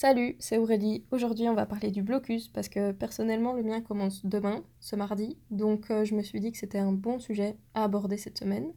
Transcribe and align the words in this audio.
Salut, 0.00 0.36
c'est 0.38 0.58
Aurélie. 0.58 1.04
Aujourd'hui, 1.10 1.48
on 1.48 1.54
va 1.54 1.66
parler 1.66 1.90
du 1.90 2.04
blocus 2.04 2.46
parce 2.46 2.68
que 2.68 2.92
personnellement, 2.92 3.54
le 3.54 3.64
mien 3.64 3.80
commence 3.80 4.24
demain, 4.24 4.62
ce 4.78 4.94
mardi, 4.94 5.36
donc 5.50 5.90
euh, 5.90 6.04
je 6.04 6.14
me 6.14 6.22
suis 6.22 6.38
dit 6.38 6.52
que 6.52 6.58
c'était 6.58 6.78
un 6.78 6.92
bon 6.92 7.18
sujet 7.18 7.56
à 7.74 7.82
aborder 7.82 8.16
cette 8.16 8.38
semaine. 8.38 8.72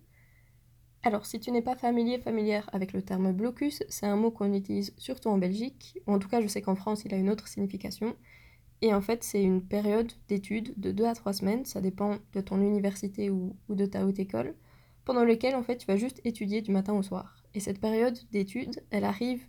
Alors, 1.04 1.28
si 1.28 1.40
tu 1.40 1.52
n'es 1.52 1.62
pas 1.62 1.76
familier, 1.76 2.18
familière 2.18 2.68
avec 2.74 2.92
le 2.92 3.04
terme 3.04 3.34
blocus, 3.34 3.84
c'est 3.88 4.08
un 4.08 4.16
mot 4.16 4.32
qu'on 4.32 4.52
utilise 4.52 4.96
surtout 4.98 5.30
en 5.30 5.38
Belgique, 5.38 6.00
ou 6.08 6.14
en 6.14 6.18
tout 6.18 6.28
cas, 6.28 6.42
je 6.42 6.48
sais 6.48 6.64
qu'en 6.64 6.74
France, 6.74 7.04
il 7.06 7.14
a 7.14 7.18
une 7.18 7.30
autre 7.30 7.48
signification. 7.48 8.16
Et 8.82 8.92
en 8.92 9.02
fait, 9.02 9.24
c'est 9.24 9.44
une 9.44 9.62
période 9.62 10.12
d'études 10.28 10.74
de 10.78 10.92
2 10.92 11.06
à 11.06 11.14
3 11.14 11.34
semaines, 11.34 11.66
ça 11.66 11.82
dépend 11.82 12.18
de 12.34 12.42
ton 12.42 12.60
université 12.60 13.30
ou, 13.30 13.56
ou 13.70 13.76
de 13.76 13.86
ta 13.86 14.08
haute 14.08 14.18
école, 14.18 14.56
pendant 15.06 15.24
lequel 15.24 15.54
en 15.54 15.62
fait 15.62 15.78
tu 15.78 15.86
vas 15.86 15.98
juste 15.98 16.20
étudier 16.24 16.64
du 16.64 16.72
matin 16.72 16.94
au 16.94 17.04
soir. 17.04 17.44
Et 17.54 17.60
cette 17.60 17.80
période 17.80 18.18
d'études, 18.32 18.82
elle 18.90 19.04
arrive 19.04 19.46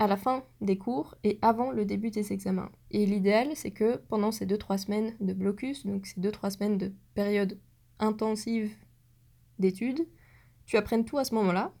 à 0.00 0.06
la 0.06 0.16
fin 0.16 0.42
des 0.62 0.78
cours 0.78 1.14
et 1.24 1.38
avant 1.42 1.70
le 1.70 1.84
début 1.84 2.10
des 2.10 2.32
examens. 2.32 2.72
Et 2.90 3.04
l'idéal, 3.04 3.50
c'est 3.54 3.70
que 3.70 3.98
pendant 4.08 4.32
ces 4.32 4.46
2-3 4.46 4.78
semaines 4.78 5.14
de 5.20 5.34
blocus, 5.34 5.84
donc 5.84 6.06
ces 6.06 6.18
2-3 6.18 6.50
semaines 6.52 6.78
de 6.78 6.92
période 7.12 7.60
intensive 7.98 8.74
d'études, 9.58 10.08
tu 10.64 10.78
apprennes 10.78 11.04
tout 11.04 11.18
à 11.18 11.24
ce 11.24 11.34
moment-là, 11.34 11.74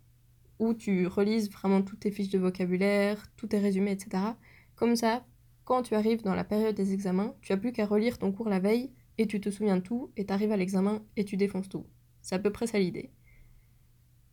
où 0.58 0.74
tu 0.74 1.06
relises 1.06 1.50
vraiment 1.50 1.80
toutes 1.80 2.00
tes 2.00 2.10
fiches 2.10 2.28
de 2.28 2.38
vocabulaire, 2.38 3.26
tous 3.38 3.46
tes 3.46 3.58
résumés, 3.58 3.92
etc. 3.92 4.22
Comme 4.76 4.96
ça, 4.96 5.24
quand 5.64 5.80
tu 5.80 5.94
arrives 5.94 6.22
dans 6.22 6.34
la 6.34 6.44
période 6.44 6.74
des 6.74 6.92
examens, 6.92 7.34
tu 7.40 7.52
n'as 7.52 7.58
plus 7.58 7.72
qu'à 7.72 7.86
relire 7.86 8.18
ton 8.18 8.32
cours 8.32 8.50
la 8.50 8.60
veille 8.60 8.92
et 9.16 9.26
tu 9.26 9.40
te 9.40 9.48
souviens 9.48 9.78
de 9.78 9.82
tout 9.82 10.12
et 10.18 10.26
tu 10.26 10.32
arrives 10.34 10.52
à 10.52 10.58
l'examen 10.58 11.02
et 11.16 11.24
tu 11.24 11.38
défonces 11.38 11.70
tout. 11.70 11.86
C'est 12.20 12.34
à 12.34 12.38
peu 12.38 12.52
près 12.52 12.66
ça 12.66 12.78
l'idée. 12.78 13.12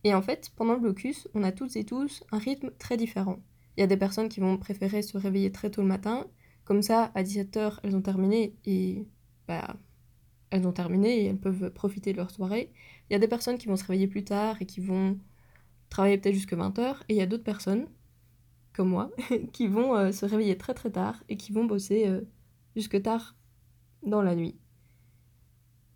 Et 0.04 0.14
en 0.14 0.20
fait, 0.20 0.50
pendant 0.56 0.74
le 0.74 0.80
blocus, 0.80 1.26
on 1.32 1.42
a 1.42 1.52
toutes 1.52 1.76
et 1.76 1.84
tous 1.84 2.22
un 2.32 2.38
rythme 2.38 2.70
très 2.78 2.98
différent. 2.98 3.38
Il 3.78 3.80
y 3.80 3.84
a 3.84 3.86
des 3.86 3.96
personnes 3.96 4.28
qui 4.28 4.40
vont 4.40 4.58
préférer 4.58 5.02
se 5.02 5.16
réveiller 5.16 5.52
très 5.52 5.70
tôt 5.70 5.82
le 5.82 5.86
matin. 5.86 6.26
Comme 6.64 6.82
ça, 6.82 7.12
à 7.14 7.22
17h, 7.22 7.78
elles 7.84 7.94
ont 7.94 8.02
terminé 8.02 8.56
et 8.66 9.06
bah, 9.46 9.76
elles 10.50 10.66
ont 10.66 10.72
terminé 10.72 11.20
et 11.20 11.26
elles 11.26 11.38
peuvent 11.38 11.70
profiter 11.70 12.10
de 12.10 12.16
leur 12.16 12.32
soirée. 12.32 12.72
Il 13.08 13.12
y 13.12 13.16
a 13.16 13.20
des 13.20 13.28
personnes 13.28 13.56
qui 13.56 13.68
vont 13.68 13.76
se 13.76 13.84
réveiller 13.84 14.08
plus 14.08 14.24
tard 14.24 14.60
et 14.60 14.66
qui 14.66 14.80
vont 14.80 15.16
travailler 15.90 16.18
peut-être 16.18 16.34
jusqu'à 16.34 16.56
20h. 16.56 16.96
Et 17.08 17.14
il 17.14 17.18
y 17.18 17.20
a 17.20 17.26
d'autres 17.26 17.44
personnes, 17.44 17.86
comme 18.72 18.88
moi, 18.88 19.12
qui 19.52 19.68
vont 19.68 19.94
euh, 19.94 20.10
se 20.10 20.26
réveiller 20.26 20.58
très 20.58 20.74
très 20.74 20.90
tard 20.90 21.22
et 21.28 21.36
qui 21.36 21.52
vont 21.52 21.64
bosser 21.64 22.08
euh, 22.08 22.22
jusque 22.74 23.00
tard 23.00 23.36
dans 24.02 24.22
la 24.22 24.34
nuit. 24.34 24.56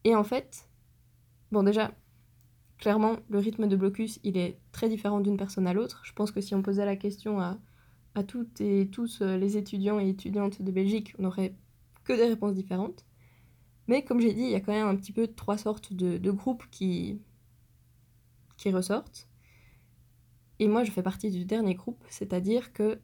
Et 0.04 0.14
en 0.14 0.22
fait, 0.22 0.68
bon 1.50 1.64
déjà, 1.64 1.90
clairement, 2.78 3.16
le 3.28 3.40
rythme 3.40 3.66
de 3.66 3.74
blocus, 3.74 4.20
il 4.22 4.36
est 4.36 4.60
très 4.70 4.88
différent 4.88 5.18
d'une 5.18 5.36
personne 5.36 5.66
à 5.66 5.72
l'autre. 5.72 6.02
Je 6.04 6.12
pense 6.12 6.30
que 6.30 6.40
si 6.40 6.54
on 6.54 6.62
posait 6.62 6.86
la 6.86 6.94
question 6.94 7.40
à 7.40 7.58
à 8.14 8.22
toutes 8.22 8.60
et 8.60 8.88
tous 8.90 9.22
euh, 9.22 9.36
les 9.36 9.56
étudiants 9.56 9.98
et 9.98 10.08
étudiantes 10.08 10.62
de 10.62 10.70
Belgique, 10.70 11.14
on 11.18 11.22
n'aurait 11.22 11.54
que 12.04 12.12
des 12.12 12.26
réponses 12.26 12.54
différentes. 12.54 13.04
Mais 13.88 14.04
comme 14.04 14.20
j'ai 14.20 14.32
dit, 14.32 14.42
il 14.42 14.50
y 14.50 14.54
a 14.54 14.60
quand 14.60 14.72
même 14.72 14.86
un 14.86 14.96
petit 14.96 15.12
peu 15.12 15.26
trois 15.26 15.58
sortes 15.58 15.92
de, 15.92 16.30
groupes 16.30 16.64
qui, 16.70 17.20
qui 18.56 18.70
ressortent. 18.70 19.28
Et 20.58 20.68
moi, 20.68 20.84
je 20.84 20.92
fais 20.92 21.02
partie 21.02 21.30
du 21.30 21.44
dernier 21.44 21.74
groupe, 21.74 22.04
c'est-à-dire 22.08 22.72
que 22.72 23.00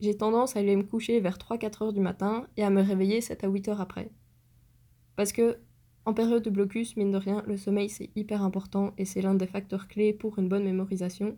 j'ai 0.00 0.16
tendance 0.16 0.56
à 0.56 0.60
aller 0.60 0.76
me 0.76 0.82
coucher 0.82 1.20
vers 1.20 1.38
3-4 1.38 1.84
heures 1.84 1.92
du 1.92 2.00
matin 2.00 2.46
et 2.56 2.62
à 2.62 2.70
me 2.70 2.82
réveiller 2.82 3.20
7 3.20 3.44
à 3.44 3.48
8 3.48 3.68
heures 3.68 3.80
après. 3.80 4.10
Parce 5.16 5.32
que, 5.32 5.58
en 6.04 6.14
période 6.14 6.42
de 6.42 6.50
blocus, 6.50 6.96
mine 6.96 7.10
de 7.10 7.16
rien, 7.16 7.42
le 7.46 7.56
sommeil 7.56 7.88
c'est 7.88 8.10
hyper 8.14 8.42
important 8.42 8.94
et 8.96 9.04
c'est 9.04 9.22
l'un 9.22 9.34
des 9.34 9.46
facteurs 9.46 9.88
clés 9.88 10.12
pour 10.12 10.38
une 10.38 10.48
bonne 10.48 10.64
mémorisation. 10.64 11.36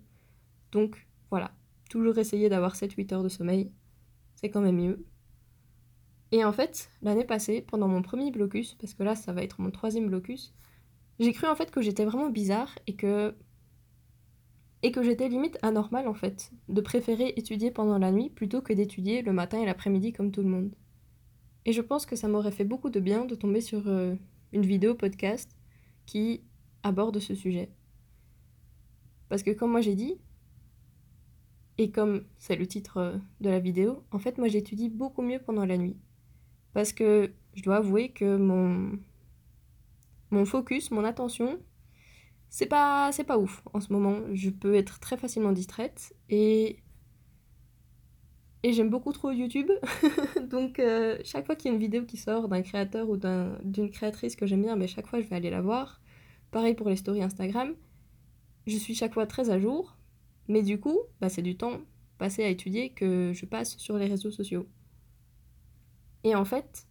Donc 0.73 1.07
voilà, 1.31 1.53
toujours 1.89 2.19
essayer 2.19 2.49
d'avoir 2.49 2.75
7-8 2.75 3.15
heures 3.15 3.23
de 3.23 3.29
sommeil, 3.29 3.73
c'est 4.37 4.51
quand 4.51 4.61
même 4.61 4.77
mieux. 4.77 5.05
Et 6.31 6.45
en 6.45 6.53
fait, 6.53 6.91
l'année 7.03 7.25
passée, 7.25 7.63
pendant 7.63 7.89
mon 7.89 8.03
premier 8.03 8.31
blocus, 8.31 8.75
parce 8.75 8.95
que 8.95 9.03
là 9.03 9.15
ça 9.15 9.33
va 9.33 9.43
être 9.43 9.61
mon 9.61 9.71
troisième 9.71 10.09
blocus, 10.09 10.55
j'ai 11.19 11.33
cru 11.33 11.47
en 11.47 11.57
fait 11.57 11.71
que 11.71 11.81
j'étais 11.81 12.05
vraiment 12.05 12.31
bizarre 12.31 12.79
et 12.87 12.95
que 12.95 13.35
et 14.85 14.93
que 14.93 15.03
j'étais 15.03 15.29
limite 15.29 15.59
anormale 15.63 16.07
en 16.07 16.15
fait, 16.15 16.53
de 16.69 16.81
préférer 16.81 17.33
étudier 17.37 17.73
pendant 17.73 17.99
la 17.99 18.13
nuit 18.13 18.31
plutôt 18.31 18.63
que 18.63 18.73
d'étudier 18.73 19.23
le 19.23 19.33
matin 19.33 19.61
et 19.61 19.67
l'après-midi 19.67 20.13
comme 20.13 20.31
tout 20.31 20.43
le 20.43 20.49
monde. 20.49 20.73
Et 21.65 21.73
je 21.73 21.83
pense 21.83 22.07
que 22.07 22.15
ça 22.15 22.29
m'aurait 22.29 22.53
fait 22.53 22.65
beaucoup 22.65 22.89
de 22.89 23.01
bien 23.01 23.25
de 23.25 23.35
tomber 23.35 23.61
sur 23.61 23.89
euh, 23.89 24.15
une 24.53 24.65
vidéo 24.65 24.95
podcast 24.95 25.51
qui 26.07 26.43
aborde 26.85 27.19
ce 27.19 27.35
sujet. 27.35 27.71
Parce 29.29 29.43
que 29.43 29.51
comme 29.51 29.73
moi 29.73 29.81
j'ai 29.81 29.97
dit, 29.97 30.21
et 31.79 31.91
comme 31.93 32.25
c'est 32.39 32.57
le 32.57 32.67
titre 32.67 32.97
euh, 32.99 33.17
de 33.41 33.49
la 33.49 33.61
vidéo, 33.61 34.03
en 34.11 34.19
fait, 34.19 34.37
moi 34.37 34.49
j'étudie 34.49 34.89
beaucoup 34.89 35.23
mieux 35.23 35.39
pendant 35.39 35.65
la 35.65 35.79
nuit. 35.79 35.97
Parce 36.75 36.93
que 36.93 37.33
je 37.55 37.63
dois 37.63 37.77
avouer 37.77 38.11
que 38.11 38.37
mon, 38.37 38.99
mon 40.31 40.45
focus, 40.45 40.91
mon 40.91 41.05
attention, 41.05 41.59
c'est 42.51 42.67
pas, 42.67 43.11
pas 43.27 43.39
ouf 43.39 43.63
en 43.73 43.81
ce 43.81 43.93
moment. 43.93 44.19
Je 44.33 44.51
peux 44.51 44.75
être 44.75 44.99
très 44.99 45.17
facilement 45.17 45.53
distraite 45.53 46.15
et, 46.29 46.81
et 48.65 48.73
j'aime 48.73 48.91
beaucoup 48.91 49.13
trop 49.13 49.31
YouTube. 49.31 49.71
Donc, 50.51 50.81
euh, 50.81 51.19
chaque 51.25 51.47
fois 51.47 51.55
qu'il 51.55 51.69
y 51.69 51.71
a 51.71 51.75
une 51.75 51.81
vidéo 51.81 52.05
qui 52.05 52.17
sort 52.17 52.49
d'un 52.49 52.63
créateur 52.63 53.09
ou 53.09 53.17
d'une 53.17 53.91
créatrice 53.91 54.35
que 54.35 54.47
j'aime 54.47 54.63
bien, 54.63 54.75
mais 54.75 54.89
chaque 54.89 55.07
fois 55.07 55.21
je 55.21 55.29
vais 55.29 55.37
aller 55.37 55.51
la 55.51 55.63
voir. 55.63 56.01
Pareil 56.51 56.75
pour 56.75 56.89
les 56.89 56.97
stories 56.97 57.23
Instagram. 57.23 57.75
Je 58.67 58.77
suis 58.77 58.95
chaque 58.95 59.15
fois 59.15 59.27
très 59.27 59.51
à 59.51 59.61
jour 59.61 59.98
mais 60.49 60.63
du 60.63 60.81
coup, 60.81 60.99
bah, 61.21 61.29
c'est 61.29 61.43
du 61.43 61.57
temps 61.57 61.81
passé 62.19 62.43
à 62.43 62.49
étudier 62.49 62.91
que 62.91 63.33
je 63.33 63.47
passe 63.47 63.77
sur 63.79 63.97
les 63.97 64.07
réseaux 64.07 64.31
sociaux. 64.31 64.69
Et 66.25 66.35
en 66.35 66.45
fait, 66.45 66.87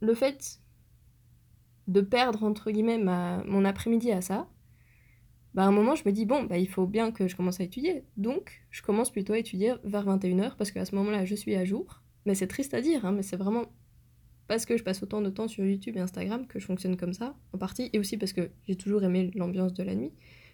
le 0.00 0.14
fait 0.14 0.60
de 1.88 2.00
perdre, 2.00 2.44
entre 2.44 2.70
guillemets, 2.70 2.98
mon 2.98 3.64
après-midi 3.64 4.12
à 4.12 4.20
ça, 4.20 4.48
bah 5.54 5.64
à 5.64 5.66
un 5.66 5.72
moment, 5.72 5.96
je 5.96 6.04
me 6.06 6.12
dis, 6.12 6.26
bon, 6.26 6.44
bah, 6.44 6.58
il 6.58 6.68
faut 6.68 6.86
bien 6.86 7.10
que 7.10 7.26
je 7.26 7.34
commence 7.34 7.60
à 7.60 7.64
étudier. 7.64 8.04
Donc, 8.16 8.62
je 8.70 8.82
commence 8.82 9.10
plutôt 9.10 9.32
à 9.32 9.38
étudier 9.38 9.74
vers 9.82 10.06
21h, 10.06 10.56
parce 10.56 10.70
qu'à 10.70 10.84
ce 10.84 10.94
moment-là, 10.94 11.24
je 11.24 11.34
suis 11.34 11.56
à 11.56 11.64
jour. 11.64 12.02
Mais 12.26 12.36
c'est 12.36 12.46
triste 12.46 12.74
à 12.74 12.80
dire, 12.80 13.04
hein, 13.04 13.12
mais 13.12 13.22
c'est 13.22 13.36
vraiment 13.36 13.64
parce 14.46 14.66
que 14.66 14.76
je 14.76 14.84
passe 14.84 15.02
autant 15.02 15.22
de 15.22 15.30
temps 15.30 15.48
sur 15.48 15.64
YouTube 15.64 15.96
et 15.96 16.00
Instagram 16.00 16.46
que 16.46 16.58
je 16.58 16.66
fonctionne 16.66 16.96
comme 16.96 17.12
ça, 17.12 17.36
en 17.52 17.58
partie, 17.58 17.90
et 17.92 17.98
aussi 17.98 18.16
parce 18.16 18.32
que 18.32 18.50
j'ai 18.68 18.76
toujours 18.76 19.02
aimé 19.02 19.30
l'ambiance 19.34 19.74
de 19.74 19.82
la 19.82 19.94
nuit. 19.94 20.12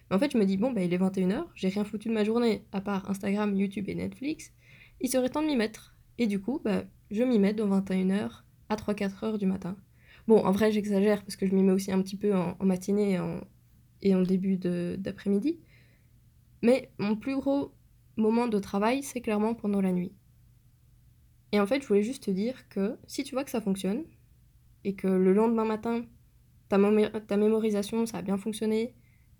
Mais 0.09 0.15
en 0.15 0.19
fait, 0.19 0.31
je 0.31 0.37
me 0.37 0.45
dis, 0.45 0.57
bon, 0.57 0.71
bah, 0.71 0.83
il 0.83 0.93
est 0.93 0.97
21h, 0.97 1.45
j'ai 1.55 1.69
rien 1.69 1.83
foutu 1.83 2.09
de 2.09 2.13
ma 2.13 2.23
journée, 2.23 2.63
à 2.71 2.81
part 2.81 3.09
Instagram, 3.09 3.55
YouTube 3.55 3.89
et 3.89 3.95
Netflix, 3.95 4.53
il 5.01 5.09
serait 5.09 5.29
temps 5.29 5.41
de 5.41 5.47
m'y 5.47 5.55
mettre. 5.55 5.95
Et 6.17 6.27
du 6.27 6.39
coup, 6.39 6.61
bah, 6.63 6.83
je 7.11 7.23
m'y 7.23 7.39
mets 7.39 7.53
de 7.53 7.63
21h 7.63 8.43
à 8.69 8.75
3-4 8.75 9.25
heures 9.25 9.37
du 9.37 9.45
matin. 9.45 9.75
Bon, 10.27 10.43
en 10.43 10.51
vrai, 10.51 10.71
j'exagère 10.71 11.23
parce 11.23 11.35
que 11.35 11.45
je 11.47 11.53
m'y 11.53 11.63
mets 11.63 11.71
aussi 11.71 11.91
un 11.91 12.01
petit 12.01 12.17
peu 12.17 12.35
en, 12.35 12.57
matinée 12.61 13.13
et 13.13 13.19
en, 13.19 13.41
et 14.01 14.15
en 14.15 14.21
début 14.21 14.57
d'après-midi. 14.57 15.59
Mais 16.61 16.91
mon 16.97 17.15
plus 17.15 17.35
gros 17.35 17.73
moment 18.17 18.47
de 18.47 18.59
travail, 18.59 19.03
c'est 19.03 19.21
clairement 19.21 19.53
pendant 19.53 19.81
la 19.81 19.91
nuit. 19.91 20.11
Et 21.51 21.59
en 21.59 21.65
fait, 21.65 21.81
je 21.81 21.87
voulais 21.87 22.03
juste 22.03 22.23
te 22.23 22.31
dire 22.31 22.67
que 22.67 22.97
si 23.07 23.23
tu 23.23 23.35
vois 23.35 23.43
que 23.43 23.51
ça 23.51 23.61
fonctionne, 23.61 24.03
et 24.83 24.95
que 24.95 25.07
le 25.07 25.33
lendemain 25.33 25.65
matin, 25.65 26.05
ta, 26.69 26.77
ta 27.27 27.37
mémorisation, 27.37 28.05
ça 28.05 28.17
a 28.17 28.21
bien 28.21 28.37
fonctionné, 28.37 28.93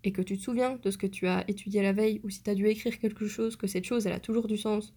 et 0.08 0.14
que 0.14 0.22
tu 0.22 0.38
te 0.38 0.42
souviens 0.42 0.80
de 0.82 0.90
ce 0.90 0.98
que 0.98 1.06
tu 1.06 1.28
as 1.28 1.44
étudié 1.50 1.82
la 1.82 1.92
veille, 1.92 2.22
ou 2.24 2.30
si 2.30 2.42
tu 2.42 2.50
as 2.50 2.56
dû 2.56 2.66
écrire 2.68 2.98
quelque 2.98 3.28
chose, 3.28 3.58
que 3.58 3.68
cette 3.68 3.84
chose, 3.84 4.08
elle 4.08 4.14
a 4.14 4.22
toujours 4.22 4.48
du 4.48 4.56
sens. 4.56 4.94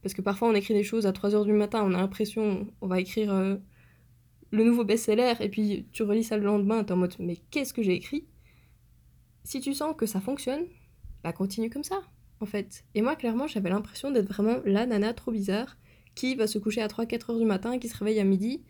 Parce 0.00 0.14
que 0.14 0.22
parfois 0.22 0.48
on 0.48 0.54
écrit 0.54 0.72
des 0.72 0.82
choses 0.82 1.06
à 1.06 1.12
3h 1.12 1.44
du 1.44 1.52
matin, 1.52 1.82
on 1.84 1.92
a 1.92 1.98
l'impression, 1.98 2.66
on 2.80 2.86
va 2.86 2.98
écrire 2.98 3.34
euh, 3.34 3.56
le 4.52 4.64
nouveau 4.64 4.82
best-seller, 4.82 5.34
et 5.40 5.50
puis 5.50 5.86
tu 5.92 6.04
relis 6.04 6.24
ça 6.24 6.38
le 6.38 6.44
lendemain, 6.44 6.84
t'es 6.84 6.92
en 6.92 6.96
mode 6.96 7.14
mais 7.18 7.36
qu'est-ce 7.50 7.74
que 7.74 7.82
j'ai 7.82 7.92
écrit? 7.92 8.24
Si 9.44 9.60
tu 9.60 9.74
sens 9.74 9.94
que 9.94 10.06
ça 10.06 10.22
fonctionne, 10.22 10.64
bah 11.22 11.34
continue 11.34 11.68
comme 11.68 11.84
ça, 11.84 12.00
en 12.40 12.46
fait. 12.46 12.86
Et 12.94 13.02
moi, 13.02 13.14
clairement, 13.14 13.46
j'avais 13.46 13.68
l'impression 13.68 14.10
d'être 14.10 14.28
vraiment 14.28 14.56
la 14.64 14.86
nana 14.86 15.12
trop 15.12 15.32
bizarre 15.32 15.76
qui 16.14 16.34
va 16.34 16.46
se 16.46 16.58
coucher 16.58 16.80
à 16.80 16.88
3-4 16.88 17.32
heures 17.32 17.38
du 17.38 17.44
matin 17.44 17.72
et 17.72 17.78
qui 17.78 17.90
se 17.90 17.96
réveille 17.98 18.20
à 18.20 18.24
midi, 18.24 18.64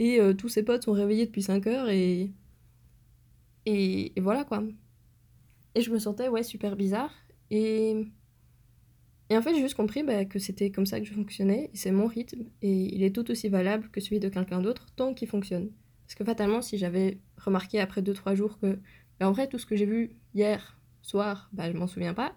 et 0.00 0.20
euh, 0.20 0.34
tous 0.34 0.48
ses 0.48 0.64
potes 0.64 0.82
sont 0.82 0.92
réveillés 0.92 1.26
depuis 1.26 1.42
5 1.42 1.64
heures, 1.68 1.88
et... 1.90 2.32
et 3.66 4.12
voilà 4.20 4.42
quoi. 4.42 4.64
Et 5.78 5.82
je 5.82 5.92
me 5.92 6.00
sentais, 6.00 6.26
ouais, 6.26 6.42
super 6.42 6.74
bizarre. 6.74 7.14
Et, 7.52 7.94
et 9.30 9.36
en 9.36 9.42
fait, 9.42 9.54
j'ai 9.54 9.60
juste 9.60 9.76
compris 9.76 10.02
bah, 10.02 10.24
que 10.24 10.40
c'était 10.40 10.72
comme 10.72 10.86
ça 10.86 10.98
que 10.98 11.06
je 11.06 11.14
fonctionnais, 11.14 11.70
c'est 11.72 11.92
mon 11.92 12.08
rythme, 12.08 12.46
et 12.62 12.92
il 12.92 13.04
est 13.04 13.14
tout 13.14 13.30
aussi 13.30 13.48
valable 13.48 13.88
que 13.90 14.00
celui 14.00 14.18
de 14.18 14.28
quelqu'un 14.28 14.60
d'autre, 14.60 14.86
tant 14.96 15.14
qu'il 15.14 15.28
fonctionne. 15.28 15.70
Parce 16.04 16.16
que 16.16 16.24
fatalement, 16.24 16.62
si 16.62 16.78
j'avais 16.78 17.20
remarqué 17.36 17.78
après 17.78 18.02
2-3 18.02 18.34
jours 18.34 18.58
que, 18.58 18.80
bah, 19.20 19.28
en 19.28 19.30
vrai, 19.30 19.46
tout 19.46 19.60
ce 19.60 19.66
que 19.66 19.76
j'ai 19.76 19.86
vu 19.86 20.16
hier 20.34 20.80
soir, 21.00 21.48
bah, 21.52 21.70
je 21.70 21.76
m'en 21.78 21.86
souviens 21.86 22.12
pas, 22.12 22.34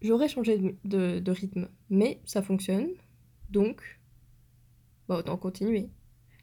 j'aurais 0.00 0.28
changé 0.28 0.78
de, 0.84 1.18
de, 1.18 1.30
rythme. 1.30 1.68
Mais 1.90 2.22
ça 2.24 2.40
fonctionne, 2.40 2.88
donc, 3.50 3.82
bah, 5.08 5.18
autant 5.18 5.36
continuer. 5.36 5.90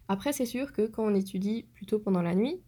Après, 0.09 0.31
c'est 0.31 0.45
sûr 0.45 0.73
que 0.73 0.85
quand 0.85 1.07
on 1.11 1.15
étudie 1.15 1.63
plutôt 1.73 1.97
pendant 1.97 2.21
la 2.21 2.35
nuit, 2.35 2.61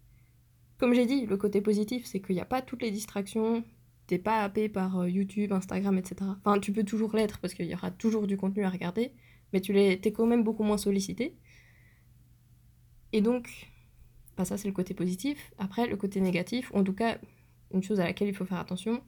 comme 0.78 0.94
j'ai 0.94 1.06
dit, 1.06 1.26
le 1.26 1.38
côté 1.38 1.62
positif, 1.62 2.06
c'est 2.06 2.22
qu'il 2.22 2.36
n'y 2.36 2.42
a 2.42 2.46
pas 2.46 2.62
toutes 2.62 2.82
les 2.82 2.92
distractions 2.92 3.64
t'es 4.08 4.18
pas 4.18 4.44
happé 4.44 4.70
par 4.70 5.02
euh, 5.02 5.10
YouTube, 5.10 5.52
Instagram, 5.52 5.98
etc. 5.98 6.32
Enfin, 6.44 6.60
tu 6.60 6.72
peux 6.72 6.84
toujours 6.84 7.14
l'être 7.16 7.40
parce 7.40 7.54
qu'il 7.54 7.68
y 7.68 7.74
aura 7.74 7.92
toujours 7.92 8.26
du 8.26 8.38
contenu 8.38 8.64
à 8.64 8.70
regarder, 8.70 9.12
mais 9.54 9.62
tu 9.62 9.74
l'es, 9.74 10.00
t'es 10.00 10.12
quand 10.12 10.26
même 10.26 10.44
beaucoup 10.44 10.64
moins 10.64 10.78
sollicité. 10.78 11.36
Et 13.14 13.22
donc, 13.22 13.70
bah 14.38 14.46
ça 14.46 14.58
c'est 14.58 14.68
le 14.68 14.74
côté 14.74 14.94
positif. 14.94 15.52
Après, 15.58 15.88
le 15.88 15.98
côté 15.98 16.22
négatif, 16.22 16.72
en 16.74 16.84
tout 16.84 16.94
cas, 16.94 17.20
une 17.74 17.84
chose 17.84 18.00
à 18.00 18.06
laquelle 18.06 18.30
il 18.30 18.34
faut 18.34 18.46
faire 18.46 18.60
attention, 18.60 19.04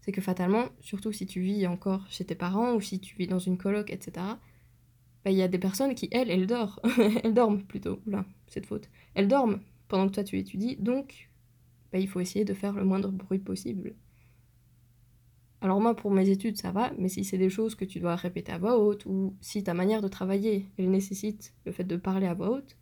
c'est 0.00 0.12
que 0.12 0.20
fatalement, 0.20 0.66
surtout 0.80 1.12
si 1.12 1.26
tu 1.26 1.40
vis 1.40 1.66
encore 1.66 2.06
chez 2.10 2.24
tes 2.24 2.34
parents 2.34 2.74
ou 2.74 2.80
si 2.80 3.00
tu 3.00 3.16
vis 3.16 3.26
dans 3.26 3.38
une 3.38 3.56
coloc, 3.56 3.90
etc., 3.90 4.26
bah, 5.24 5.30
il 5.30 5.36
y 5.36 5.42
a 5.42 5.48
des 5.48 5.58
personnes 5.58 5.94
qui, 5.94 6.08
elles, 6.12 6.30
elles 6.30 6.46
dorment. 6.46 6.80
elles 7.22 7.34
dorment 7.34 7.62
plutôt. 7.62 8.00
Oula, 8.06 8.24
c'est 8.48 8.60
de 8.60 8.66
faute. 8.66 8.88
Elles 9.14 9.28
dorment 9.28 9.60
pendant 9.90 10.08
que 10.08 10.14
toi 10.14 10.24
tu 10.24 10.38
étudies, 10.38 10.76
donc 10.76 11.30
bah, 11.92 11.98
il 11.98 12.08
faut 12.08 12.20
essayer 12.20 12.46
de 12.46 12.54
faire 12.54 12.72
le 12.72 12.84
moindre 12.84 13.10
bruit 13.10 13.40
possible. 13.40 13.94
Alors 15.60 15.78
moi, 15.80 15.94
pour 15.94 16.10
mes 16.10 16.30
études, 16.30 16.56
ça 16.56 16.72
va, 16.72 16.92
mais 16.98 17.08
si 17.08 17.22
c'est 17.22 17.36
des 17.36 17.50
choses 17.50 17.74
que 17.74 17.84
tu 17.84 18.00
dois 18.00 18.16
répéter 18.16 18.50
à 18.52 18.58
voix 18.58 18.78
haute, 18.78 19.04
ou 19.04 19.36
si 19.42 19.62
ta 19.62 19.74
manière 19.74 20.00
de 20.00 20.08
travailler, 20.08 20.70
elle 20.78 20.90
nécessite 20.90 21.52
le 21.66 21.72
fait 21.72 21.84
de 21.84 21.96
parler 21.96 22.26
à 22.26 22.32
voix 22.32 22.50
haute, 22.50 22.78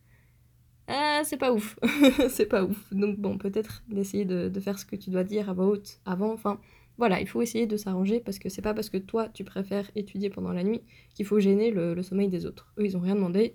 ah, 0.87 1.23
c'est 1.25 1.37
pas 1.37 1.53
ouf. 1.53 1.79
c'est 2.31 2.47
pas 2.47 2.65
ouf. 2.65 2.93
Donc 2.95 3.19
bon, 3.19 3.37
peut-être 3.37 3.85
d'essayer 3.89 4.25
de, 4.25 4.61
faire 4.61 4.79
ce 4.79 4.87
que 4.87 4.97
tu 4.97 5.11
dois 5.11 5.25
dire 5.25 5.51
à 5.51 5.53
voix 5.53 5.67
haute 5.67 6.01
avant. 6.07 6.33
Enfin, 6.33 6.61
voilà, 6.97 7.21
il 7.21 7.29
faut 7.29 7.43
essayer 7.43 7.67
de 7.67 7.77
s'arranger 7.77 8.21
parce 8.21 8.39
que 8.39 8.49
c'est 8.49 8.63
pas 8.63 8.75
parce 8.75 8.89
que 8.91 8.97
toi, 8.97 9.29
tu 9.29 9.45
préfères 9.45 9.91
étudier 9.97 10.31
pendant 10.31 10.53
la 10.53 10.65
nuit 10.65 10.83
qu'il 11.15 11.27
faut 11.27 11.41
gêner 11.41 11.71
le, 11.71 11.95
le, 11.95 12.03
sommeil 12.03 12.29
des 12.29 12.47
autres. 12.47 12.73
Eux, 12.79 12.87
ils 12.87 12.97
ont 12.97 13.01
rien 13.01 13.17
demandé. 13.17 13.55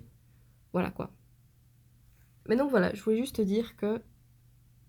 Voilà 0.72 0.90
quoi. 0.90 1.10
Mais 2.48 2.56
donc 2.56 2.70
voilà, 2.70 2.92
je 2.94 3.02
voulais 3.02 3.16
juste 3.16 3.36
te 3.36 3.42
dire 3.42 3.76
que 3.76 4.00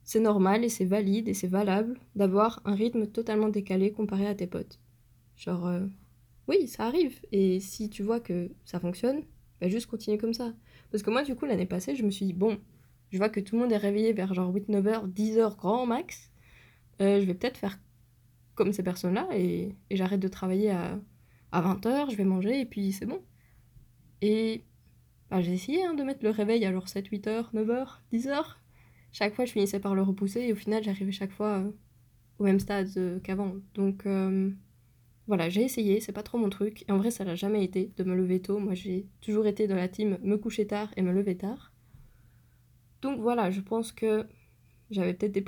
c'est 0.04 0.20
normal 0.20 0.64
et 0.64 0.70
c'est 0.70 0.86
valide 0.86 1.28
et 1.28 1.34
c'est 1.34 1.48
valable 1.48 2.00
d'avoir 2.16 2.62
un 2.66 2.76
rythme 2.76 3.08
totalement 3.08 3.50
décalé 3.50 3.92
comparé 3.92 4.28
à 4.28 4.36
tes 4.36 4.48
potes. 4.48 4.80
Genre, 5.36 5.66
euh, 5.68 5.86
oui, 6.48 6.68
ça 6.68 6.86
arrive. 6.86 7.20
Et 7.32 7.60
si 7.60 7.90
tu 7.90 8.04
vois 8.04 8.20
que 8.20 8.52
ça 8.66 8.80
fonctionne, 8.80 9.24
bah 9.60 9.68
juste 9.68 9.88
continue 9.88 10.18
comme 10.18 10.34
ça. 10.34 10.54
Parce 10.92 11.04
que 11.04 11.10
moi, 11.10 11.24
du 11.24 11.36
coup, 11.36 11.46
l'année 11.46 11.66
passée, 11.66 11.96
je 11.96 12.04
me 12.04 12.12
suis 12.12 12.28
dit, 12.28 12.34
bon, 12.34 12.60
je 13.12 13.18
vois 13.18 13.30
que 13.30 13.40
tout 13.40 13.56
le 13.56 13.62
monde 13.62 13.72
est 13.72 13.78
réveillé 13.78 14.14
vers 14.14 14.34
genre 14.34 14.54
8, 14.54 14.70
9 14.70 14.86
h 14.86 15.08
10 15.12 15.38
h 15.38 15.56
grand 15.58 15.86
max. 15.86 16.30
Euh, 17.02 17.20
je 17.20 17.26
vais 17.26 17.34
peut-être 17.34 17.58
faire 17.58 17.80
comme 18.56 18.74
ces 18.74 18.84
personnes-là 18.84 19.28
et, 19.34 19.76
j'arrête 19.92 20.20
de 20.20 20.28
travailler 20.28 20.72
à, 20.72 21.00
à 21.52 21.62
20 21.62 21.86
h 21.86 22.12
je 22.12 22.16
vais 22.16 22.24
manger 22.24 22.62
et 22.62 22.66
puis 22.66 22.92
c'est 22.92 23.06
bon. 23.06 23.22
Et 24.22 24.64
bah, 25.30 25.42
j'ai 25.42 25.54
essayé 25.54 25.86
hein, 25.86 25.94
de 25.94 26.04
mettre 26.04 26.24
le 26.24 26.30
réveil 26.30 26.66
à 26.66 26.72
genre 26.72 26.88
7, 26.88 27.08
8 27.08 27.28
h 27.28 27.46
9 27.54 27.68
h 27.68 27.88
10 28.12 28.28
h 28.28 28.44
chaque 29.16 29.34
fois, 29.34 29.46
je 29.46 29.54
finissais 29.54 29.80
par 29.80 29.96
le 29.96 30.02
repousser 30.02 30.42
et 30.42 30.52
au 30.52 30.58
final, 30.58 30.84
j'arrivais 30.84 31.14
chaque 31.14 31.32
fois 31.32 31.60
euh, 31.60 31.72
au 32.38 32.44
même 32.44 32.60
stade 32.60 32.90
euh, 32.98 33.18
qu'avant. 33.22 33.54
Donc 33.74 34.06
euh, 34.06 34.52
voilà, 35.28 35.48
j'ai 35.50 35.62
essayé, 35.64 36.02
c'est 36.02 36.12
pas 36.12 36.22
trop 36.22 36.38
mon 36.38 36.50
truc. 36.50 36.84
Et 36.90 36.92
en 36.92 36.98
vrai, 36.98 37.12
ça 37.12 37.24
l'a 37.24 37.36
jamais 37.36 37.64
été 37.64 37.94
de 37.96 38.04
me 38.04 38.14
lever 38.14 38.42
tôt. 38.42 38.60
Moi, 38.60 38.74
j'ai 38.74 39.08
toujours 39.22 39.48
été 39.48 39.68
dans 39.68 39.78
la 39.78 39.88
team 39.88 40.18
me 40.22 40.38
coucher 40.38 40.68
tard 40.68 40.92
et 40.98 41.02
me 41.02 41.14
lever 41.14 41.38
tard. 41.38 41.72
Donc 43.02 43.22
voilà, 43.22 43.52
je 43.52 43.62
pense 43.62 43.94
que 43.94 44.28
j'avais 44.92 45.14
peut-être 45.14 45.32
des 45.32 45.46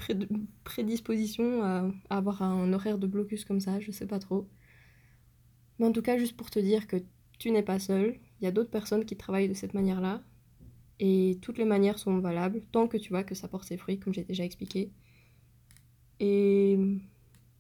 prédispositions 0.64 1.62
à, 1.62 1.92
à 2.10 2.18
avoir 2.18 2.44
un 2.44 2.72
horaire 2.72 2.98
de 2.98 3.06
blocus 3.06 3.44
comme 3.44 3.60
ça, 3.60 3.82
je 3.82 3.92
sais 3.92 4.08
pas 4.08 4.20
trop. 4.20 4.48
Mais 5.78 5.88
en 5.88 5.92
tout 5.92 6.02
cas, 6.02 6.18
juste 6.18 6.38
pour 6.38 6.50
te 6.52 6.60
dire 6.60 6.88
que 6.88 6.96
tu 7.38 7.52
n'es 7.52 7.64
pas 7.64 7.80
seul, 7.80 8.18
il 8.42 8.46
y 8.46 8.48
a 8.48 8.52
d'autres 8.52 8.70
personnes 8.70 9.06
qui 9.06 9.16
travaillent 9.18 9.50
de 9.50 9.54
cette 9.54 9.74
manière-là. 9.74 10.22
Et 11.00 11.38
toutes 11.42 11.58
les 11.58 11.66
manières 11.66 12.00
sont 12.00 12.20
valables, 12.20 12.62
tant 12.72 12.88
que 12.88 12.98
tu 12.98 13.10
vois 13.10 13.24
que 13.24 13.36
ça 13.36 13.48
porte 13.48 13.66
ses 13.66 13.78
fruits, 13.78 14.00
comme 14.00 14.14
j'ai 14.14 14.24
déjà 14.24 14.44
expliqué. 14.44 14.92
Et 16.20 16.80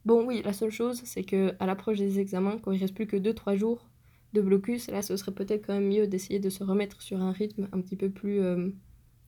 bon, 0.05 0.25
oui, 0.25 0.41
la 0.43 0.53
seule 0.53 0.71
chose, 0.71 1.01
c'est 1.05 1.23
que 1.23 1.53
à 1.59 1.67
l'approche 1.67 1.99
des 1.99 2.19
examens, 2.19 2.57
quand 2.57 2.71
il 2.71 2.79
reste 2.79 2.95
plus 2.95 3.05
que 3.07 3.17
2-3 3.17 3.55
jours 3.55 3.87
de 4.33 4.41
blocus, 4.41 4.89
là, 4.89 5.01
ce 5.01 5.15
serait 5.17 5.33
peut-être 5.33 5.67
quand 5.67 5.73
même 5.73 5.87
mieux 5.87 6.07
d'essayer 6.07 6.39
de 6.39 6.49
se 6.49 6.63
remettre 6.63 7.01
sur 7.01 7.21
un 7.21 7.31
rythme 7.31 7.67
un 7.71 7.81
petit 7.81 7.95
peu 7.95 8.09
plus, 8.09 8.41
euh, 8.41 8.69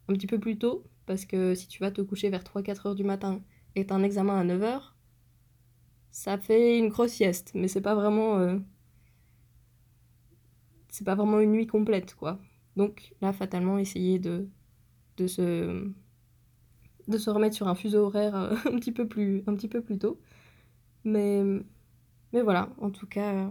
un 0.08 0.14
petit 0.14 0.28
peu 0.28 0.40
plus 0.40 0.58
tôt, 0.58 0.84
parce 1.06 1.26
que 1.26 1.54
si 1.54 1.68
tu 1.68 1.80
vas 1.80 1.92
te 1.92 2.02
coucher 2.02 2.30
vers 2.30 2.44
3-4 2.44 2.88
heures 2.88 2.96
du 2.96 3.04
matin 3.04 3.42
et 3.76 3.86
tu 3.86 3.94
as 3.94 3.96
un 3.96 4.04
examen 4.04 4.40
à 4.40 4.44
9 4.44 4.64
heures, 4.64 4.96
ça 6.12 6.38
fait 6.40 6.80
une 6.80 6.90
grosse 6.90 7.12
sieste, 7.12 7.52
mais 7.54 7.68
c'est 7.68 7.82
pas 7.82 7.96
vraiment. 7.96 8.40
Euh, 8.40 8.58
c'est 10.90 11.06
pas 11.06 11.16
vraiment 11.16 11.40
une 11.40 11.52
nuit 11.52 11.68
complète, 11.68 12.16
quoi. 12.16 12.40
Donc 12.76 13.14
là, 13.22 13.34
fatalement, 13.34 13.78
essayer 13.78 14.20
de, 14.20 14.48
de, 15.18 15.28
se, 15.28 15.92
de 17.08 17.18
se 17.18 17.30
remettre 17.30 17.56
sur 17.56 17.68
un 17.68 17.76
fuseau 17.76 18.06
horaire 18.06 18.36
euh, 18.36 18.56
un 18.66 18.78
petit 18.80 18.92
peu 18.92 19.08
plus, 19.08 19.44
un 19.48 19.56
petit 19.56 19.68
peu 19.68 19.82
plus 19.82 19.98
tôt. 20.00 20.20
Mais, 21.04 21.44
mais 22.34 22.42
voilà, 22.42 22.70
en 22.80 22.92
tout 22.92 23.08
cas, 23.08 23.50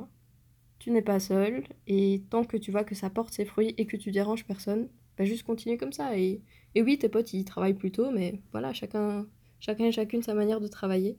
tu 0.79 0.90
n'es 0.90 1.02
pas 1.02 1.20
seul. 1.20 1.64
Et 1.87 2.23
tant 2.31 2.44
que 2.44 2.56
tu 2.56 2.70
vois 2.70 2.85
que 2.85 2.94
ça 2.94 3.11
porte 3.11 3.32
ses 3.35 3.44
fruits 3.44 3.75
et 3.79 3.87
que 3.87 3.96
tu 3.96 4.11
déranges 4.11 4.44
personne, 4.46 4.88
bah 5.17 5.25
juste 5.25 5.44
continue 5.44 5.79
comme 5.79 5.93
ça. 5.93 6.19
Et, 6.19 6.43
et 6.75 6.82
oui, 6.82 6.99
tes 6.99 7.08
potes, 7.08 7.32
ils 7.32 7.44
travaillent 7.44 7.75
plus 7.75 7.93
tôt, 7.93 8.11
mais 8.11 8.41
voilà, 8.52 8.73
chacun, 8.73 9.26
chacun 9.61 9.87
et 9.87 9.93
chacune 9.93 10.23
sa 10.23 10.34
manière 10.34 10.61
de 10.61 10.69
travailler. 10.69 11.19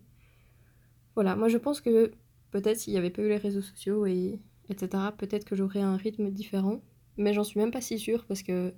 Voilà, 1.16 1.36
moi 1.36 1.50
je 1.50 1.58
pense 1.58 1.82
que 1.82 2.12
peut-être 2.52 2.78
s'il 2.80 2.94
n'y 2.94 3.00
avait 3.00 3.10
pas 3.10 3.22
eu 3.22 3.30
les 3.30 3.38
réseaux 3.38 3.62
sociaux 3.62 4.06
et 4.06 4.40
etc., 4.70 5.12
peut-être 5.18 5.46
que 5.46 5.56
j'aurais 5.56 5.82
un 5.82 5.98
rythme 5.98 6.30
différent 6.30 6.82
mais 7.20 7.34
j'en 7.34 7.44
suis 7.44 7.60
même 7.60 7.70
pas 7.70 7.82
si 7.82 8.00
sûre 8.00 8.26
parce 8.26 8.42
que 8.42 8.74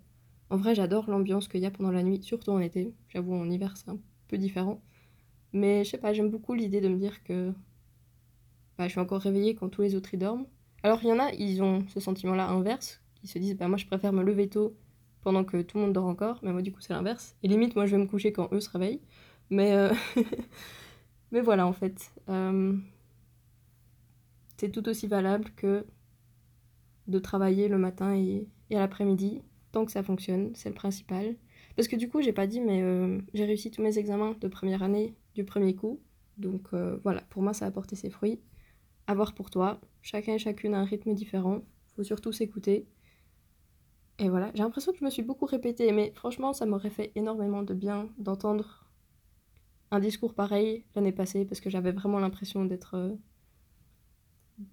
en 0.49 0.57
vrai 0.57 0.75
j'adore 0.75 1.09
l'ambiance 1.09 1.47
qu'il 1.47 1.61
y 1.61 1.65
a 1.65 1.71
pendant 1.71 1.91
la 1.91 2.03
nuit, 2.03 2.21
surtout 2.23 2.51
en 2.51 2.59
été. 2.59 2.93
J'avoue 3.07 3.35
en 3.35 3.49
hiver 3.49 3.77
c'est 3.77 3.89
un 3.89 3.99
peu 4.27 4.37
différent. 4.37 4.81
Mais 5.53 5.83
je 5.83 5.91
sais 5.91 5.97
pas, 5.97 6.11
j'aime 6.11 6.29
beaucoup 6.29 6.53
l'idée 6.53 6.81
de 6.81 6.89
me 6.89 6.97
dire 6.97 7.23
que 7.23 7.53
bah, 8.77 8.87
je 8.87 8.91
suis 8.91 8.99
encore 8.99 9.21
réveillée 9.21 9.53
quand 9.55 9.69
tous 9.69 9.83
les 9.83 9.95
autres 9.95 10.13
y 10.13 10.17
dorment. 10.17 10.47
Alors 10.83 10.99
il 11.03 11.09
y 11.09 11.13
en 11.13 11.19
a, 11.19 11.31
ils 11.33 11.61
ont 11.61 11.85
ce 11.87 11.99
sentiment-là 11.99 12.47
inverse, 12.49 13.01
qui 13.15 13.27
se 13.27 13.37
disent 13.37 13.55
bah 13.55 13.67
moi 13.67 13.77
je 13.77 13.85
préfère 13.85 14.11
me 14.11 14.23
lever 14.23 14.49
tôt 14.49 14.75
pendant 15.21 15.43
que 15.43 15.61
tout 15.61 15.77
le 15.77 15.83
monde 15.83 15.93
dort 15.93 16.07
encore, 16.07 16.39
mais 16.41 16.51
moi 16.51 16.63
du 16.63 16.71
coup 16.71 16.81
c'est 16.81 16.93
l'inverse. 16.93 17.35
Et 17.43 17.47
limite 17.47 17.75
moi 17.75 17.85
je 17.85 17.95
vais 17.95 18.01
me 18.01 18.07
coucher 18.07 18.33
quand 18.33 18.51
eux 18.51 18.59
se 18.59 18.69
réveillent. 18.71 19.01
Mais, 19.51 19.73
euh, 19.73 19.93
mais 21.31 21.41
voilà 21.41 21.67
en 21.67 21.73
fait. 21.73 22.11
Euh, 22.29 22.75
c'est 24.61 24.69
tout 24.69 24.87
aussi 24.87 25.07
valable 25.07 25.49
que 25.55 25.87
de 27.07 27.17
travailler 27.17 27.67
le 27.67 27.79
matin 27.79 28.15
et, 28.15 28.47
à 28.69 28.77
l'après-midi, 28.77 29.41
tant 29.71 29.85
que 29.85 29.91
ça 29.91 30.03
fonctionne, 30.03 30.51
c'est 30.53 30.69
le 30.69 30.75
principal. 30.75 31.35
Parce 31.75 31.87
que 31.87 31.95
du 31.95 32.07
coup, 32.07 32.21
j'ai 32.21 32.31
pas 32.31 32.45
dit, 32.45 32.61
mais 32.61 32.83
euh, 32.83 33.19
j'ai 33.33 33.45
réussi 33.45 33.71
tous 33.71 33.81
mes 33.81 33.97
examens 33.97 34.35
de 34.39 34.47
première 34.47 34.83
année 34.83 35.15
du 35.33 35.45
premier 35.45 35.73
coup. 35.73 35.99
Donc 36.37 36.61
euh, 36.73 36.99
voilà, 37.03 37.21
pour 37.31 37.41
moi, 37.41 37.53
ça 37.53 37.65
a 37.65 37.71
porté 37.71 37.95
ses 37.95 38.11
fruits. 38.11 38.39
À 39.07 39.15
voir 39.15 39.33
pour 39.33 39.49
toi. 39.49 39.81
Chacun 40.03 40.35
et 40.35 40.37
chacune 40.37 40.75
a 40.75 40.79
un 40.79 40.85
rythme 40.85 41.15
différent. 41.15 41.61
Faut 41.95 42.03
surtout 42.03 42.31
s'écouter. 42.31 42.85
Et 44.19 44.29
voilà, 44.29 44.51
j'ai 44.53 44.61
l'impression 44.61 44.91
que 44.91 44.99
je 44.99 45.05
me 45.05 45.09
suis 45.09 45.23
beaucoup 45.23 45.47
répétée, 45.47 45.91
mais 45.91 46.13
franchement, 46.13 46.53
ça 46.53 46.67
m'aurait 46.67 46.91
fait 46.91 47.11
énormément 47.15 47.63
de 47.63 47.73
bien 47.73 48.09
d'entendre 48.19 48.85
un 49.89 49.99
discours 49.99 50.35
pareil 50.35 50.85
l'année 50.93 51.11
passée, 51.11 51.45
parce 51.45 51.61
que 51.61 51.71
j'avais 51.71 51.91
vraiment 51.91 52.19
l'impression 52.19 52.63
d'être 52.63 52.93
euh, 52.95 53.15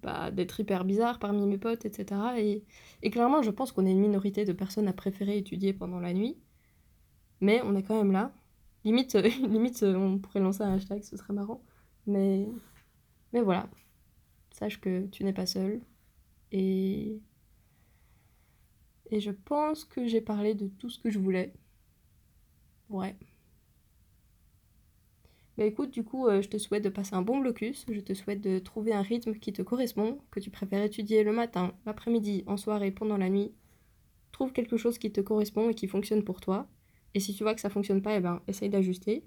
bah, 0.01 0.31
d'être 0.31 0.59
hyper 0.59 0.85
bizarre 0.85 1.19
parmi 1.19 1.45
mes 1.45 1.57
potes, 1.57 1.85
etc. 1.85 2.21
Et, 2.37 2.63
et 3.01 3.09
clairement, 3.09 3.41
je 3.41 3.51
pense 3.51 3.71
qu'on 3.71 3.85
est 3.85 3.91
une 3.91 3.99
minorité 3.99 4.45
de 4.45 4.53
personnes 4.53 4.87
à 4.87 4.93
préférer 4.93 5.37
étudier 5.37 5.73
pendant 5.73 5.99
la 5.99 6.13
nuit. 6.13 6.37
Mais 7.41 7.61
on 7.63 7.75
est 7.75 7.83
quand 7.83 7.97
même 7.97 8.11
là. 8.11 8.33
Limite, 8.85 9.15
limite 9.41 9.83
on 9.83 10.19
pourrait 10.19 10.39
lancer 10.39 10.63
un 10.63 10.73
hashtag, 10.75 11.03
ce 11.03 11.17
serait 11.17 11.33
marrant. 11.33 11.61
Mais, 12.07 12.47
mais 13.33 13.41
voilà. 13.41 13.69
Sache 14.51 14.79
que 14.81 15.07
tu 15.07 15.23
n'es 15.23 15.33
pas 15.33 15.45
seul. 15.45 15.81
Et... 16.51 17.21
Et 19.11 19.19
je 19.19 19.31
pense 19.31 19.85
que 19.85 20.07
j'ai 20.07 20.21
parlé 20.21 20.53
de 20.53 20.67
tout 20.67 20.89
ce 20.89 20.99
que 20.99 21.09
je 21.09 21.19
voulais. 21.19 21.53
Ouais. 22.89 23.15
Bah 25.59 25.65
écoute, 25.65 25.91
du 25.91 26.05
coup, 26.05 26.25
euh, 26.25 26.41
je 26.41 26.47
te 26.47 26.57
souhaite 26.57 26.85
de 26.85 26.89
passer 26.89 27.15
un 27.15 27.21
bon 27.21 27.39
blocus, 27.39 27.85
je 27.91 27.99
te 27.99 28.13
souhaite 28.13 28.39
de 28.39 28.59
trouver 28.59 28.93
un 28.93 29.01
rythme 29.01 29.33
qui 29.33 29.51
te 29.51 29.61
correspond, 29.61 30.19
que 30.31 30.39
tu 30.39 30.49
préfères 30.49 30.81
étudier 30.81 31.21
le 31.25 31.33
matin, 31.33 31.73
l'après-midi, 31.85 32.45
en 32.47 32.55
soirée, 32.55 32.91
pendant 32.91 33.17
la 33.17 33.27
nuit. 33.27 33.51
Trouve 34.31 34.53
quelque 34.53 34.77
chose 34.77 34.97
qui 34.97 35.11
te 35.11 35.19
correspond 35.19 35.69
et 35.69 35.73
qui 35.73 35.87
fonctionne 35.87 36.23
pour 36.23 36.39
toi. 36.39 36.69
Et 37.13 37.19
si 37.19 37.35
tu 37.35 37.43
vois 37.43 37.55
que 37.55 37.59
ça 37.59 37.69
fonctionne 37.69 38.01
pas, 38.01 38.15
eh 38.15 38.21
ben, 38.21 38.41
essaye 38.47 38.69
d'ajuster. 38.69 39.25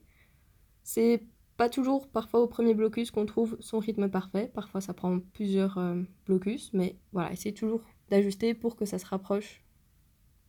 C'est 0.84 1.22
pas 1.58 1.68
toujours 1.68 2.08
parfois 2.08 2.40
au 2.40 2.46
premier 2.46 2.72
blocus 2.72 3.10
qu'on 3.10 3.26
trouve 3.26 3.58
son 3.60 3.78
rythme 3.78 4.08
parfait, 4.08 4.50
parfois 4.54 4.80
ça 4.80 4.94
prend 4.94 5.18
plusieurs 5.34 5.76
euh, 5.76 6.00
blocus, 6.24 6.72
mais 6.72 6.96
voilà, 7.12 7.30
essaye 7.30 7.52
toujours 7.52 7.82
d'ajuster 8.08 8.54
pour 8.54 8.76
que 8.76 8.86
ça 8.86 8.98
se 8.98 9.04
rapproche 9.04 9.62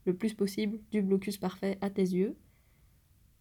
le 0.06 0.16
plus 0.16 0.34
possible 0.34 0.80
du 0.92 1.02
blocus 1.02 1.36
parfait 1.38 1.78
à 1.82 1.90
tes 1.90 2.04
yeux. 2.04 2.38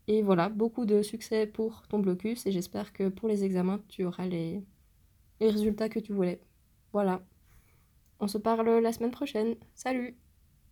Et 0.08 0.22
voilà, 0.22 0.48
beaucoup 0.48 0.84
de 0.84 1.02
succès 1.02 1.46
pour 1.46 1.82
ton 1.88 1.98
blocus 2.00 2.46
et 2.46 2.52
j'espère 2.52 2.92
que 2.92 3.08
pour 3.08 3.28
les 3.28 3.44
examens, 3.44 3.80
tu 3.88 4.04
auras 4.04 4.26
les, 4.26 4.62
résultats 5.40 5.88
que 5.88 6.00
tu 6.00 6.12
voulais. 6.12 6.40
Voilà. 6.92 7.22
On 8.20 8.28
se 8.28 8.38
parle 8.38 8.68
la 8.80 8.92
semaine 8.92 9.10
prochaine. 9.10 9.56
Salut 9.74 10.16